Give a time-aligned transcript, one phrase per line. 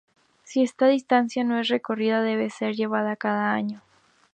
[0.43, 3.83] Si esta distancia no es recorrida debe ser llevada cada año.